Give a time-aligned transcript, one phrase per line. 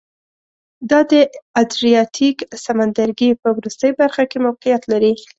[0.89, 1.13] دا د
[1.61, 5.13] ادریاتیک سمندرګي په وروستۍ برخه کې موقعیت لري